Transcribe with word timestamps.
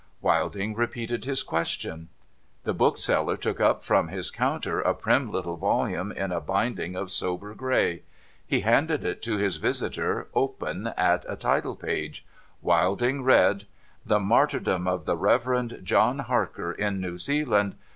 Wilding 0.19 0.73
repeated 0.73 1.25
his 1.25 1.43
question. 1.43 2.09
The 2.63 2.73
bookseller 2.73 3.37
took 3.37 3.59
up 3.59 3.83
from 3.83 4.07
his 4.07 4.31
counter 4.31 4.79
a 4.81 4.95
prim 4.95 5.31
little 5.31 5.57
volume 5.57 6.11
in 6.11 6.31
a 6.31 6.41
binding 6.41 6.95
of 6.95 7.11
sober 7.11 7.53
gray. 7.53 8.01
He 8.47 8.61
handed 8.61 9.05
it 9.05 9.21
to 9.21 9.37
his 9.37 9.57
visitor, 9.57 10.27
open 10.33 10.87
at 10.97 11.21
the 11.21 11.35
title 11.35 11.75
page. 11.75 12.25
Wilding 12.63 13.21
read:' 13.21 13.65
The 14.11 14.19
martyrdom 14.19 14.87
of 14.87 15.05
the 15.05 15.15
Reverend 15.15 15.81
John 15.83 16.17
Harker 16.17 16.71
in 16.71 16.99
New 16.99 17.19
Zealand. 17.19 17.75